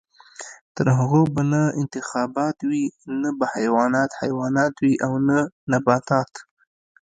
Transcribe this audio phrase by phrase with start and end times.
[0.75, 2.83] تر هغو به نه انتخابات وي،
[3.21, 5.39] نه به حیوانات حیوانات وي او نه
[5.71, 6.31] نباتات.